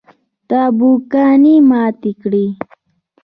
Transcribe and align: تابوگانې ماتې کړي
تابوگانې 0.49 1.55
ماتې 1.69 2.11
کړي 2.21 2.45